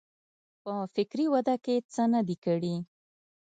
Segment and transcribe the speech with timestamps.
[0.63, 2.75] په فکري وده کې څه نه دي کړي.